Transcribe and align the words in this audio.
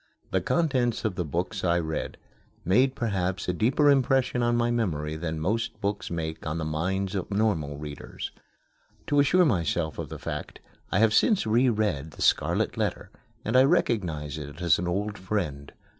The 0.31 0.41
contents 0.41 1.05
of 1.05 1.13
the 1.13 1.23
books 1.23 1.63
I 1.63 1.77
read 1.77 2.17
made 2.65 2.95
perhaps 2.95 3.47
a 3.47 3.53
deeper 3.53 3.87
impression 3.91 4.41
on 4.41 4.55
my 4.57 4.71
memory 4.71 5.15
than 5.15 5.39
most 5.39 5.79
books 5.79 6.09
make 6.09 6.43
on 6.43 6.57
the 6.57 6.65
minds 6.65 7.13
of 7.13 7.29
normal 7.29 7.77
readers. 7.77 8.31
To 9.05 9.19
assure 9.19 9.45
myself 9.45 9.99
of 9.99 10.09
the 10.09 10.17
fact, 10.17 10.59
I 10.91 10.97
have 10.97 11.13
since 11.13 11.45
reread 11.45 12.13
"The 12.13 12.23
Scarlet 12.23 12.77
Letter," 12.77 13.11
and 13.45 13.55
I 13.55 13.63
recognize 13.63 14.39
it 14.39 14.59
as 14.59 14.79
an 14.79 14.87
old 14.87 15.19
friend. 15.19 15.71